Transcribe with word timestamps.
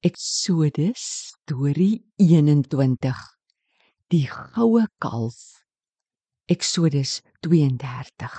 Eksodus 0.00 1.34
storie 1.34 2.04
21 2.22 3.16
Die 4.06 4.28
goue 4.30 4.84
kalf. 5.02 5.64
Eksodus 6.46 7.16
32 7.42 8.36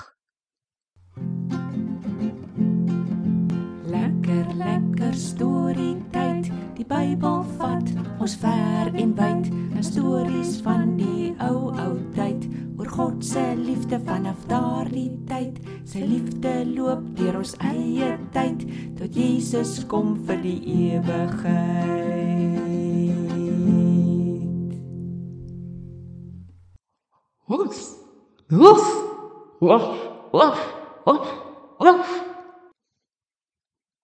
Lekker 3.91 4.55
lekker 4.55 5.13
storie 5.13 5.97
tyd. 6.15 6.47
Die 6.79 6.87
Bybel 6.87 7.43
vat 7.59 7.91
ons 8.23 8.39
ver 8.39 8.95
en 8.95 9.11
wyd. 9.19 9.51
Na 9.75 9.83
stories 9.83 10.61
van 10.63 10.95
die 10.95 11.08
daardie 14.89 15.11
tyd 15.29 15.57
sy 15.85 16.01
liefde 16.01 16.51
loop 16.65 17.01
deur 17.17 17.35
ons 17.39 17.53
eie 17.61 18.09
tyd 18.33 18.63
tot 18.97 19.13
Jesus 19.13 19.85
kom 19.91 20.15
vir 20.25 20.39
die 20.41 20.57
ewigheid 20.89 21.67
Woef 27.49 27.77
woef 28.49 28.87
woef 29.61 29.85
woef 30.33 30.59
woef 31.05 31.29
woef 31.85 32.09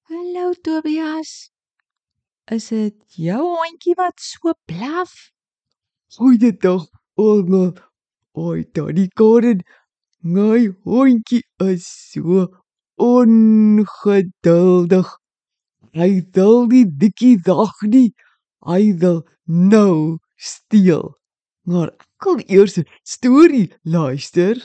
Hallo 0.10 0.54
Tobias 0.62 1.32
Is 2.54 2.70
dit 2.70 3.18
jou 3.18 3.42
hondjie 3.42 3.98
wat 3.98 4.22
so 4.22 4.54
blaf? 4.70 5.34
Goeiedag, 6.14 6.86
ouma. 7.18 7.72
Oi, 8.38 8.62
Tannie 8.70 9.10
Karen. 9.18 9.64
Hondjie 10.26 11.44
is 11.62 11.86
so 11.86 12.48
ongeduldig. 12.98 13.86
Hy 15.94 16.26
wil 16.34 16.66
nie 16.68 16.86
dikkie 16.90 17.38
dag 17.46 17.74
nie. 17.86 18.10
Hy 18.66 18.98
wil 18.98 19.22
nou 19.46 20.18
steel. 20.36 21.14
Maar 21.70 21.94
ek 21.94 22.26
wil 22.26 22.42
eers 22.50 22.78
'n 22.82 22.86
storie 23.06 23.70
luister. 23.84 24.58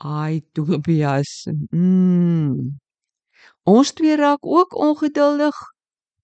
Ai 0.00 0.40
Tobias. 0.54 1.44
Mm. 1.72 2.80
Ons 3.64 3.92
twee 3.92 4.16
raak 4.16 4.40
ook 4.46 4.72
ongeduldig. 4.74 5.56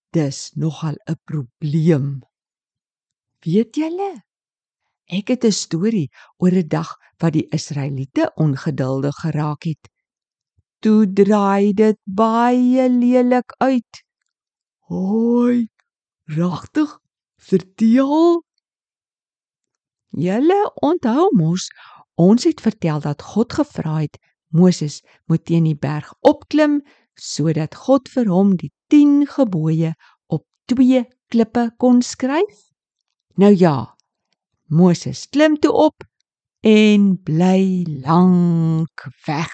Dis 0.09 0.51
nogal 0.55 0.97
'n 1.05 1.17
probleem. 1.25 2.21
Weet 3.45 3.75
julle? 3.75 4.24
Ek 5.05 5.27
het 5.27 5.45
'n 5.45 5.51
storie 5.51 6.09
oor 6.37 6.51
'n 6.51 6.67
dag 6.67 6.97
wat 7.17 7.33
die 7.33 7.47
Israeliete 7.49 8.31
ongeduldig 8.35 9.15
geraak 9.15 9.63
het. 9.63 9.89
Toe 10.79 11.13
draai 11.13 11.73
dit 11.73 11.97
baie 12.03 12.89
lelik 12.89 13.53
uit. 13.57 14.03
Hoi. 14.79 15.67
Regtig? 16.25 16.99
Vertel. 17.37 18.43
Julle 20.09 20.71
onthou 20.81 21.29
mos, 21.35 21.69
ons 22.15 22.43
het 22.43 22.61
vertel 22.61 22.99
dat 22.99 23.21
God 23.21 23.53
gevra 23.53 23.99
het 23.99 24.17
Moses 24.47 25.01
moet 25.25 25.45
teen 25.45 25.63
die 25.63 25.75
berg 25.75 26.13
opklim 26.21 26.79
sodat 27.15 27.75
God 27.75 28.09
vir 28.09 28.29
hom 28.31 28.55
die 28.55 28.71
10 28.87 29.25
gebooie 29.27 29.93
op 30.27 30.45
twee 30.65 31.03
klippe 31.27 31.73
kon 31.77 32.01
skryf. 32.01 32.71
Nou 33.35 33.51
ja, 33.55 33.94
Moses 34.67 35.27
klim 35.29 35.59
toe 35.59 35.71
op 35.71 36.03
en 36.65 37.21
bly 37.23 37.85
lank 38.01 39.05
weg. 39.25 39.51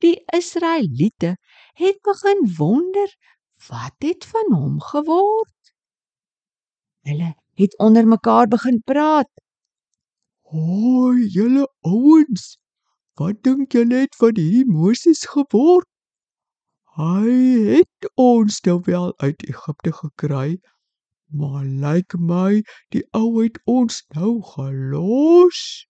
Die 0.00 0.22
Israeliete 0.32 1.36
het 1.76 1.98
begin 2.02 2.54
wonder 2.56 3.16
wat 3.68 3.94
het 3.98 4.24
van 4.24 4.52
hom 4.54 4.80
geword. 4.80 5.74
Hulle 7.04 7.34
het 7.54 7.78
onder 7.78 8.06
mekaar 8.06 8.46
begin 8.48 8.80
praat. 8.84 9.30
Hoi, 10.48 11.26
julle 11.28 11.66
ouens. 11.80 12.56
Wat 13.18 13.42
dink 13.42 13.72
julle 13.72 14.06
het 14.06 14.16
van 14.16 14.36
hierdie 14.38 14.64
Moses 14.64 15.26
geword? 15.26 15.88
Hy 16.98 17.34
het 17.76 18.08
ons 18.14 18.60
nou 18.64 18.80
wel 18.86 19.12
uit 19.18 19.42
Egipte 19.46 19.92
gekry, 19.92 20.58
maar 21.28 21.64
lyk 21.64 22.14
my 22.18 22.62
die 22.94 23.04
ou 23.12 23.42
het 23.42 23.60
ons 23.64 24.04
nou 24.16 24.42
gelos. 24.42 25.86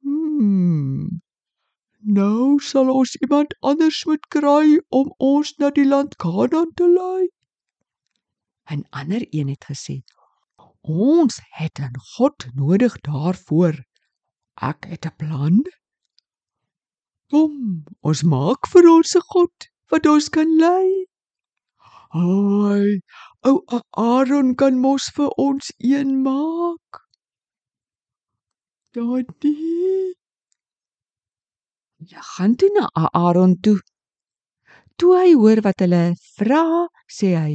Hmm. 0.00 1.22
Nou 2.02 2.58
sal 2.60 2.90
ons 2.90 3.14
iemand 3.20 3.54
anders 3.60 4.04
moet 4.04 4.24
kry 4.28 4.80
om 4.90 5.12
ons 5.18 5.54
na 5.58 5.70
die 5.70 5.86
land 5.86 6.16
Kanaan 6.16 6.72
te 6.74 6.88
lei. 6.88 7.28
'n 8.70 8.82
Ander 8.90 9.26
een 9.30 9.48
het 9.48 9.64
gesê: 9.70 10.02
"Ons 10.80 11.38
het 11.58 11.78
'n 11.78 11.94
God 12.14 12.46
nodig 12.54 13.00
daarvoor. 13.00 13.84
Ek 14.56 14.84
het 14.84 15.06
'n 15.06 15.16
plan." 15.16 15.62
Kom, 17.30 17.84
ons 18.00 18.22
maak 18.22 18.66
vir 18.72 18.88
ons 18.88 19.14
'n 19.16 19.24
God 19.32 19.68
wat 19.90 20.06
ons 20.06 20.28
kan 20.28 20.50
lei. 20.56 21.06
Ai, 22.12 23.00
ou 23.42 23.64
Aaron 23.98 24.54
kan 24.54 24.78
mos 24.78 25.08
vir 25.16 25.30
ons 25.40 25.72
een 25.78 26.22
maak. 26.22 27.02
Daddy. 28.94 30.14
Ja, 32.12 32.20
gaan 32.34 32.54
toe 32.56 32.70
na 32.74 32.88
Aaron 32.94 33.56
toe. 33.60 33.78
Toe 34.96 35.14
hy 35.18 35.32
hoor 35.34 35.62
wat 35.66 35.82
hulle 35.82 36.02
vra, 36.36 36.88
sê 37.10 37.34
hy: 37.38 37.54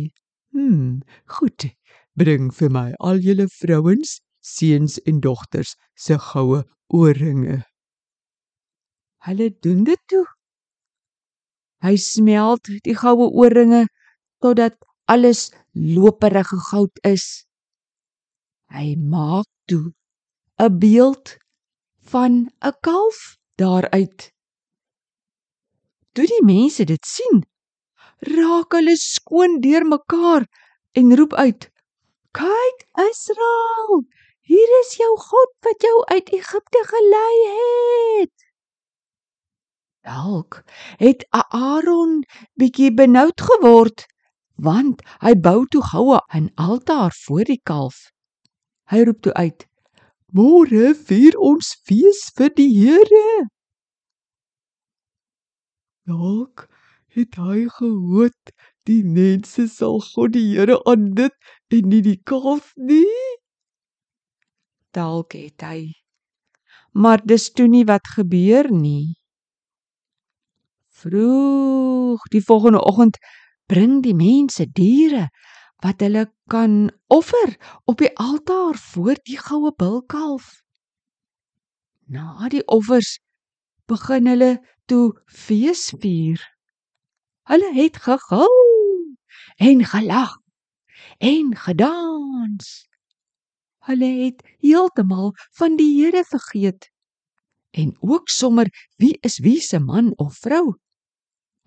"Hm, 0.51 1.03
goed. 1.37 1.69
Bring 2.17 2.51
vir 2.51 2.69
my 2.69 2.89
al 2.99 3.21
julle 3.21 3.47
vrouens, 3.59 4.19
seuns 4.41 4.97
en 5.05 5.19
dogters 5.19 5.75
se 5.95 6.17
goue 6.17 6.63
oorringe." 6.87 7.61
Hulle 9.27 9.49
doen 9.61 9.83
dit 9.83 10.01
toe. 10.07 10.25
Hy 11.83 11.95
smelt 11.95 12.71
die 12.83 12.95
goue 12.95 13.29
oorringe 13.29 13.85
totdat 14.41 14.75
alles 15.07 15.51
loperige 15.95 16.57
goud 16.69 16.99
is. 17.05 17.45
Hy 18.73 18.95
maak 18.95 19.47
toe 19.69 19.93
'n 20.59 20.77
beeld 20.79 21.37
van 22.11 22.33
'n 22.65 22.75
kalf 22.81 23.37
daaruit. 23.55 24.31
Toe 26.13 26.25
die 26.25 26.43
mense 26.43 26.83
dit 26.83 27.05
sien, 27.05 27.43
raak 28.37 28.73
hulle 28.73 28.95
skoon 28.97 29.59
deurmekaar 29.61 30.47
en 30.91 31.15
roep 31.17 31.33
uit: 31.33 31.69
"Kyk, 32.31 32.77
Israel, 33.09 34.03
hier 34.41 34.71
is 34.81 34.95
jou 34.97 35.13
God 35.29 35.51
wat 35.61 35.81
jou 35.81 35.97
uit 36.05 36.33
Egipte 36.39 36.81
gelei 36.91 37.35
het." 37.53 38.35
Dalk 40.07 40.63
het 40.97 41.27
Aaron 41.29 42.23
bietjie 42.55 42.93
benoud 42.93 43.41
geword 43.41 44.05
want 44.57 45.01
hy 45.21 45.33
bou 45.47 45.65
toe 45.71 45.81
goue 45.91 46.19
'n 46.33 46.49
altaar 46.55 47.13
voor 47.25 47.45
die 47.45 47.61
kalf. 47.63 48.11
Hy 48.89 49.03
roep 49.03 49.21
toe 49.21 49.33
uit: 49.33 49.67
"Môre 50.33 50.95
vier 50.95 51.37
ons 51.37 51.75
fees 51.85 52.31
vir 52.35 52.49
die 52.49 52.71
Here." 52.73 53.47
Dalk 56.07 56.69
het 57.17 57.35
hy 57.35 57.67
gehoor 57.67 58.31
die 58.87 59.03
mense 59.03 59.67
sal 59.67 59.99
God 59.99 60.33
die 60.33 60.55
Here 60.55 60.79
aanbid 60.85 61.35
en 61.69 61.89
nie 61.89 62.01
die 62.01 62.19
kalf 62.23 62.71
nie. 62.75 63.37
Dalk 64.95 65.33
het 65.33 65.61
hy. 65.61 65.91
Maar 66.93 67.21
dis 67.25 67.51
toe 67.51 67.67
nie 67.67 67.83
wat 67.85 68.07
gebeur 68.15 68.71
nie. 68.71 69.17
Vroeg 70.97 72.23
die 72.33 72.41
volgende 72.41 72.81
oggend 72.81 73.19
bring 73.67 74.01
die 74.03 74.15
mense 74.15 74.65
diere 74.71 75.27
wat 75.83 76.01
hulle 76.01 76.25
kan 76.49 76.87
offer 77.13 77.53
op 77.85 77.99
die 78.01 78.13
altaar 78.17 78.79
voor 78.79 79.19
die 79.27 79.37
goue 79.37 79.73
bulkalf. 79.77 80.63
Na 82.07 82.47
die 82.49 82.63
offers 82.65 83.17
begin 83.87 84.27
hulle 84.31 84.51
toe 84.87 85.13
fees 85.27 85.91
vier. 86.01 86.41
Hulle 87.47 87.71
het 87.75 87.99
gegil 88.03 88.57
en 89.57 89.85
gelag 89.85 90.37
en 91.23 91.55
gedans. 91.55 92.87
Hulle 93.87 94.11
het 94.23 94.43
heeltemal 94.63 95.33
van 95.59 95.77
die 95.79 95.91
Here 95.99 96.23
vergeet 96.27 96.89
en 97.77 97.93
ook 97.99 98.29
sommer 98.29 98.67
wie 98.97 99.17
is 99.21 99.37
wie 99.39 99.59
se 99.61 99.79
man 99.79 100.13
of 100.15 100.35
vrou. 100.41 100.75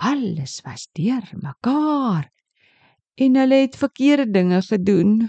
Alles 0.01 0.61
was 0.65 0.89
deur 0.97 1.27
mekaar 1.37 2.31
en 3.21 3.37
hulle 3.37 3.55
het 3.55 3.77
verkeerde 3.77 4.31
dinge 4.31 4.63
gedoen. 4.63 5.29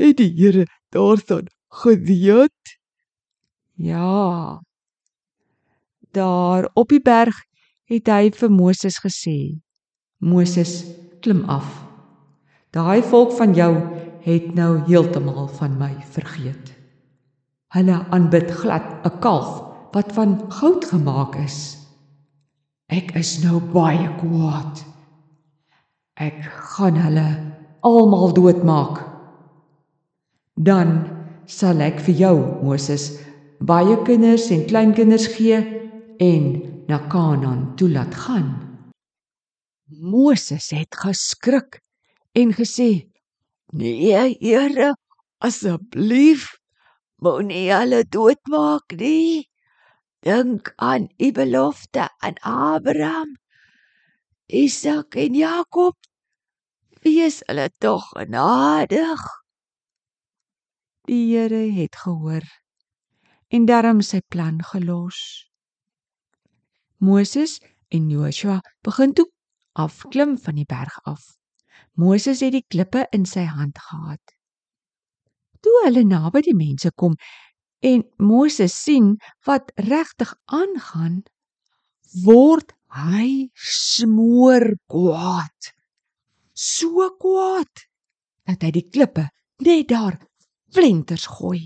Het 0.00 0.16
die 0.16 0.32
Here 0.32 0.64
daarvan 0.88 1.50
geweet? 1.68 2.78
Ja. 3.76 4.60
Daar 6.10 6.70
op 6.72 6.88
die 6.88 7.02
berg 7.02 7.36
het 7.84 8.08
hy 8.08 8.30
vir 8.32 8.50
Moses 8.50 8.96
gesê: 9.04 9.60
Moses, 10.18 10.84
klim 11.20 11.44
af. 11.52 11.68
Daai 12.72 13.02
volk 13.02 13.36
van 13.36 13.52
jou 13.54 13.74
het 14.24 14.54
nou 14.54 14.80
heeltemal 14.88 15.48
van 15.58 15.76
my 15.76 15.92
vergeet. 16.16 16.72
Hulle 17.76 18.00
aanbid 18.08 18.50
glad 18.50 19.04
'n 19.04 19.18
kalf 19.20 19.52
wat 19.92 20.12
van 20.12 20.52
goud 20.52 20.84
gemaak 20.84 21.36
is. 21.36 21.79
Ek 22.90 23.12
is 23.14 23.36
nou 23.44 23.60
baie 23.70 24.08
kwaad. 24.18 24.80
Ek 26.18 26.40
gaan 26.74 26.96
hulle 26.98 27.26
almal 27.86 28.32
doodmaak. 28.34 28.98
Dan 30.58 30.96
sal 31.46 31.78
ek 31.86 32.02
vir 32.08 32.16
jou, 32.18 32.34
Moses, 32.66 33.12
baie 33.62 33.94
kinders 34.08 34.48
en 34.50 34.66
kleinkinders 34.66 35.28
gee 35.36 35.60
en 36.18 36.48
na 36.90 36.98
Kanaan 37.12 37.76
toe 37.78 37.88
laat 37.94 38.16
gaan. 38.24 38.50
Moses 39.86 40.72
het 40.74 40.98
geskrik 40.98 41.78
en 42.34 42.50
gesê: 42.58 43.06
Nee, 43.72 44.34
Here, 44.42 44.94
asseblief 45.38 46.50
moenie 47.22 47.70
hulle 47.70 48.02
doodmaak 48.02 48.98
nie. 48.98 49.49
Dink 50.20 50.72
aan 50.76 51.08
u 51.16 51.32
belofte 51.32 52.10
aan 52.18 52.36
Abraham, 52.40 53.36
Isak 54.46 55.14
en 55.14 55.34
Jakob. 55.34 55.96
Wees 57.00 57.40
hulle 57.46 57.70
tog 57.78 58.04
genadig. 58.08 59.22
Die 61.08 61.36
Here 61.36 61.72
het 61.72 61.96
gehoor 61.96 62.44
en 63.48 63.64
daarom 63.64 64.02
sy 64.04 64.20
plan 64.28 64.60
gelos. 64.62 65.48
Moses 67.00 67.56
en 67.88 68.10
Joshua 68.12 68.60
begin 68.84 69.16
toe 69.16 69.26
afklim 69.72 70.36
van 70.38 70.60
die 70.60 70.68
berg 70.68 71.00
af. 71.08 71.24
Moses 71.96 72.44
het 72.44 72.52
die 72.52 72.66
klippe 72.68 73.06
in 73.16 73.24
sy 73.24 73.48
hand 73.48 73.80
gehad. 73.80 74.36
Toe 75.64 75.80
hulle 75.86 76.04
naby 76.04 76.44
die 76.44 76.56
mense 76.56 76.92
kom 76.92 77.16
en 77.80 78.04
Moses 78.18 78.74
sien 78.84 79.14
wat 79.48 79.72
regtig 79.88 80.32
aangaan, 80.44 81.22
word 82.24 82.74
hy 82.90 83.50
smoor 83.54 84.74
kwaad. 84.90 85.72
So 86.52 87.08
kwaad 87.22 87.86
dat 88.50 88.66
hy 88.66 88.72
die 88.74 88.86
klippe 88.90 89.28
net 89.64 89.88
daar 89.92 90.18
flenters 90.74 91.26
gooi. 91.38 91.62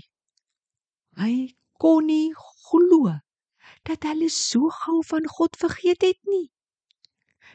Hy 1.19 1.55
kon 1.81 2.07
nie 2.07 2.31
glo 2.69 3.15
dat 3.85 4.05
hulle 4.07 4.29
so 4.33 4.69
gou 4.83 5.01
van 5.05 5.27
God 5.37 5.57
vergeet 5.59 6.05
het 6.05 6.19
nie. 6.29 6.47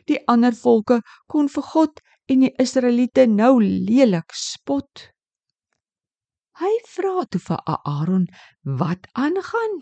Die 0.09 0.21
ander 0.31 0.55
volke 0.57 1.01
kon 1.31 1.49
vir 1.53 1.67
God 1.73 2.01
en 2.31 2.45
die 2.47 2.53
Israeliete 2.63 3.27
nou 3.27 3.59
lelik 3.63 4.35
spot. 4.37 5.11
Hy 6.61 6.75
vra 6.93 7.25
toe 7.33 7.41
vir 7.41 7.61
Aaron 7.73 8.27
wat 8.81 9.07
aangaan. 9.17 9.79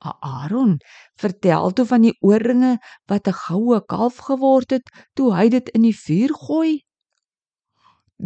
Aaron 0.00 0.78
vertel 1.20 1.72
toe 1.76 1.84
van 1.90 2.06
die 2.06 2.14
ooringe 2.24 2.70
wat 3.12 3.28
'n 3.28 3.36
goue 3.44 3.80
kalf 3.92 4.16
geword 4.28 4.70
het 4.76 4.86
toe 5.14 5.34
hy 5.36 5.48
dit 5.56 5.68
in 5.76 5.82
die 5.88 5.98
vuur 6.04 6.32
gooi. 6.46 6.72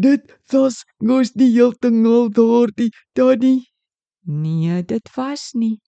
Dit 0.07 0.31
was 0.53 0.85
mos 1.03 1.33
die 1.33 1.51
heeltemal 1.57 2.31
daardie 2.39 2.93
tannie. 3.19 3.67
Nee, 4.23 4.85
dit 4.85 5.11
was 5.17 5.51
nie. 5.53 5.81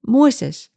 Moses 0.00 0.68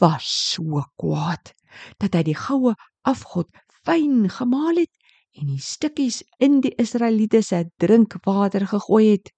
was 0.00 0.26
so 0.52 0.82
kwaad 0.98 1.54
dat 2.02 2.14
hy 2.14 2.22
die 2.22 2.40
goue 2.46 2.74
afgod 3.02 3.48
fyn 3.86 4.26
gemaal 4.28 4.82
het 4.82 4.92
en 5.38 5.46
die 5.46 5.62
stukkies 5.62 6.22
in 6.42 6.60
die 6.60 6.74
Israeliete 6.78 7.42
se 7.42 7.64
drinkwater 7.78 8.66
gegooi 8.66 9.06
het. 9.12 9.30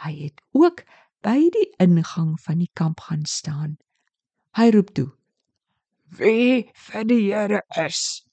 Hy 0.00 0.12
het 0.24 0.40
ook 0.56 0.84
by 1.22 1.38
die 1.54 1.68
ingang 1.82 2.34
van 2.40 2.58
die 2.58 2.70
kamp 2.74 3.00
gaan 3.00 3.24
staan. 3.28 3.76
Hy 4.56 4.70
roep 4.74 4.90
toe: 4.96 5.10
Wie 6.18 6.70
vir 6.88 7.04
die 7.08 7.32
Here 7.32 7.62
is, 7.86 8.24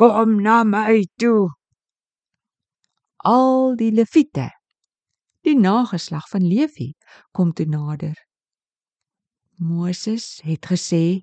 kom 0.00 0.40
na 0.42 0.62
my 0.64 1.04
toe. 1.20 1.50
Al 3.20 3.76
die 3.76 3.92
leviete, 3.92 4.48
die 5.44 5.56
nageslag 5.58 6.26
van 6.32 6.46
Levi, 6.48 6.94
kom 7.36 7.52
toe 7.52 7.66
nader. 7.68 8.16
Moses 9.60 10.40
het 10.42 10.66
gesê 10.72 11.20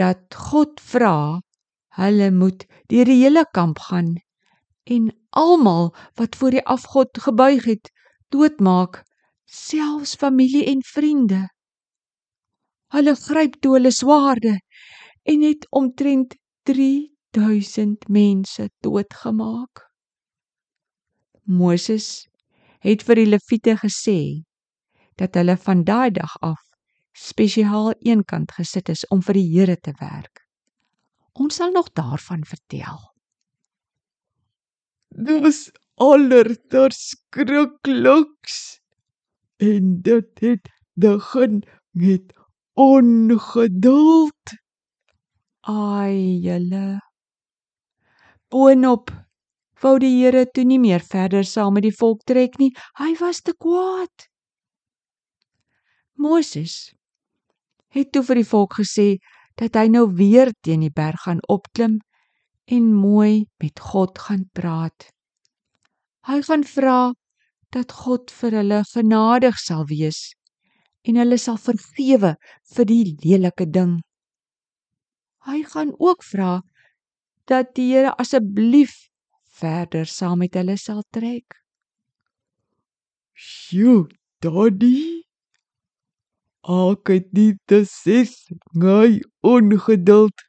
dat 0.00 0.34
God 0.34 0.80
vra 0.80 1.42
hulle 2.00 2.30
moet 2.32 2.64
deur 2.88 3.04
die 3.04 3.20
hele 3.20 3.44
kamp 3.52 3.78
gaan 3.90 4.14
en 4.88 5.10
almal 5.36 5.92
wat 6.16 6.36
voor 6.36 6.56
die 6.56 6.64
afgod 6.64 7.20
gebuig 7.26 7.68
het 7.68 7.92
doodmaak 8.34 9.02
selfs 9.46 10.16
familie 10.22 10.64
en 10.72 10.82
vriende 10.94 11.42
hulle 12.96 13.14
gryp 13.26 13.60
toe 13.60 13.76
hulle 13.76 13.92
swaarde 13.94 14.58
en 15.34 15.46
het 15.48 15.66
omtrent 15.82 16.36
3000 16.68 18.08
mense 18.08 18.68
doodgemaak 18.86 19.86
Moses 21.44 22.28
het 22.82 23.02
vir 23.06 23.22
die 23.22 23.30
leviete 23.30 23.76
gesê 23.78 24.20
dat 25.20 25.34
hulle 25.38 25.56
van 25.56 25.84
daai 25.84 26.10
dag 26.10 26.36
af 26.40 26.60
spesiaal 27.12 27.92
eenkant 28.00 28.52
gesit 28.56 28.88
is 28.88 29.04
om 29.10 29.20
vir 29.22 29.36
die 29.36 29.48
Here 29.52 29.76
te 29.76 29.92
werk. 30.00 30.42
Ons 31.32 31.60
sal 31.60 31.72
nog 31.72 31.92
daarvan 31.92 32.44
vertel. 32.48 33.00
Dis 35.12 35.68
allerterskrikliks. 35.94 38.80
En 39.56 40.02
dit 40.02 40.40
het 40.40 40.68
begin 40.94 41.62
met 41.90 42.34
ongeduld. 42.74 44.52
Ai 45.60 46.40
julle. 46.42 47.00
Boonop 48.50 49.10
wou 49.82 49.98
die 49.98 50.22
Here 50.22 50.50
toe 50.50 50.64
nie 50.64 50.78
meer 50.78 51.00
verder 51.00 51.44
saam 51.44 51.72
met 51.74 51.82
die 51.86 51.96
volk 51.96 52.22
trek 52.26 52.58
nie. 52.58 52.72
Hy 52.98 53.14
was 53.20 53.40
te 53.42 53.54
kwaad. 53.58 54.28
Moses 56.18 56.94
het 57.92 58.12
toe 58.12 58.22
vir 58.24 58.40
die 58.40 58.48
volk 58.48 58.78
gesê 58.80 59.16
dat 59.60 59.76
hy 59.76 59.88
nou 59.92 60.06
weer 60.16 60.52
teen 60.64 60.84
die 60.84 60.94
berg 60.94 61.26
gaan 61.26 61.42
opklim 61.52 61.98
en 62.72 62.92
mooi 62.94 63.44
met 63.60 63.80
God 63.80 64.18
gaan 64.18 64.46
praat. 64.56 65.10
Hy 66.28 66.38
gaan 66.46 66.62
vra 66.62 67.12
dat 67.74 67.92
God 68.04 68.30
vir 68.30 68.54
hulle 68.60 68.82
genadig 68.92 69.58
sal 69.58 69.86
wees 69.90 70.20
en 71.08 71.18
hulle 71.18 71.38
sal 71.40 71.58
vergewe 71.58 72.36
vir 72.74 72.86
die 72.86 73.04
lelike 73.24 73.66
ding. 73.66 73.96
Hy 75.48 75.62
gaan 75.72 75.90
ook 75.98 76.22
vra 76.22 76.60
dat 77.50 77.74
die 77.74 77.88
Here 77.90 78.12
asseblief 78.22 78.94
verder 79.58 80.06
saam 80.06 80.44
met 80.44 80.54
hulle 80.54 80.76
sal 80.78 81.02
trek. 81.10 81.58
Sjoe, 83.34 84.06
daddy. 84.44 85.26
Ek 86.62 87.10
het 87.10 87.32
nie 87.34 87.56
te 87.66 87.82
ses 87.90 88.36
ngai 88.78 89.18
ongeduld 89.42 90.46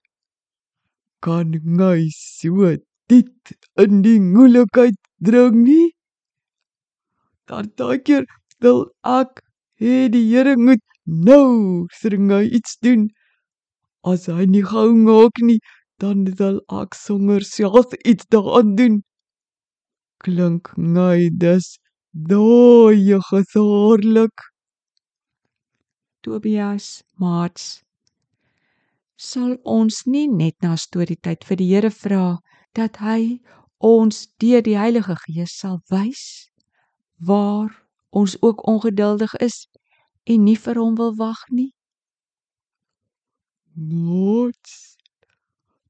kan 1.26 1.56
ngai 1.80 2.12
so 2.14 2.76
dit 3.10 3.54
in 3.82 4.04
die 4.06 4.20
moeilikheid 4.22 5.00
dring 5.28 5.64
nie. 5.68 5.92
Dan 7.48 7.72
daaier 7.78 8.24
wil 8.64 8.86
ek 9.04 9.44
hê 9.82 10.08
die 10.14 10.26
Here 10.32 10.56
moet 10.58 10.84
nou 11.06 11.88
sringai 12.00 12.46
iets 12.58 12.78
doen. 12.86 13.10
As 14.04 14.28
hy 14.28 14.46
nie 14.46 14.64
gou 14.64 14.90
maak 15.08 15.40
nie, 15.42 15.60
dan 16.00 16.26
sal 16.40 16.60
ek 16.82 16.96
sonder 16.96 17.44
self 17.48 17.96
iets 18.04 18.28
daaraan 18.32 18.76
doen. 18.80 19.02
Klink 20.24 20.72
ngai 20.78 21.30
dis 21.44 21.78
daai 22.14 23.20
gesaarlik. 23.30 24.48
Tobias, 26.24 27.04
maats, 27.20 27.84
sal 29.18 29.58
ons 29.64 30.06
nie 30.08 30.28
net 30.28 30.56
na 30.64 30.78
storietyd 30.80 31.44
vir 31.48 31.60
die 31.60 31.70
Here 31.74 31.92
vra 31.92 32.40
dat 32.80 33.00
hy 33.04 33.40
ons 33.84 34.28
deur 34.40 34.64
die 34.64 34.78
Heilige 34.80 35.16
Gees 35.26 35.54
sal 35.60 35.82
wys 35.92 36.50
waar 37.20 37.72
ons 38.16 38.36
ook 38.42 38.64
ongeduldig 38.68 39.34
is 39.44 39.68
en 40.24 40.44
nie 40.48 40.58
vir 40.66 40.80
hom 40.80 40.96
wil 40.96 41.16
wag 41.20 41.42
nie. 41.52 41.74
Nots. 43.76 44.96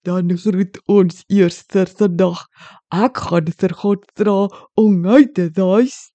Dan 0.03 0.33
groet 0.37 0.79
ons 0.91 1.21
eers 1.31 1.61
ter 1.65 1.89
dag. 2.17 2.41
Ek 2.91 3.17
gaan 3.27 3.51
vir 3.59 3.75
God 3.83 4.07
vra 4.17 4.47
om 4.79 4.97
my 5.05 5.23
te 5.35 5.49
wys. 5.55 6.09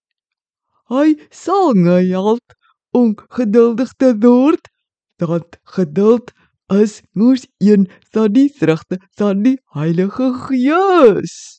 Hy 0.88 1.14
sal 1.30 1.76
my 1.76 2.02
help 2.08 2.56
om 2.96 3.14
geduldig 3.36 3.92
te 4.00 4.14
word, 4.24 4.68
want 5.20 5.58
geduld 5.76 6.32
is 6.72 7.00
mos 7.12 7.46
een 7.64 7.88
van 8.12 8.32
die 8.32 8.48
vrugte 8.52 8.98
van 9.20 9.42
die 9.44 9.56
Heilige 9.76 10.32
Gees. 10.48 11.57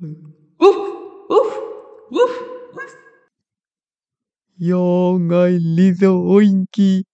Oef, 0.00 0.76
oef, 1.28 1.52
oef. 2.10 2.34
Ja, 4.68 5.18
my 5.18 5.58
liewe 5.76 6.06
hondjie. 6.06 7.04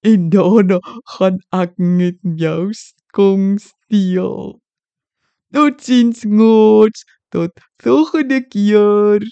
En 0.00 0.28
daarna 0.34 0.78
gaan 1.14 1.38
ek 1.50 1.76
met 1.78 2.18
jou 2.42 2.72
kom 3.14 3.58
speel. 3.58 4.58
Tot 5.54 5.82
sins, 5.82 6.24
ngots. 6.26 7.06
Tot 7.30 7.52
volgende 7.82 8.40
keer. 8.48 9.22